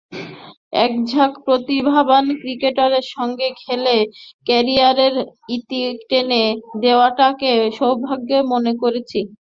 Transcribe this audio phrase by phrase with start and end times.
[0.81, 3.95] একঝাঁক প্রতিভাবান ক্রিকেটারের সঙ্গে খেলে
[4.47, 5.15] ক্যারিয়ারের
[5.55, 6.43] ইতি টেনে
[6.81, 9.19] দেওয়াটাকে সৌভাগ্যই মনে করছি।